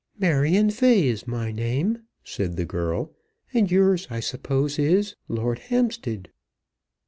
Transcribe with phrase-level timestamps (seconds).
[0.17, 3.13] "Marion Fay is my name," said the girl,
[3.53, 6.31] "and yours, I suppose is Lord Hampstead."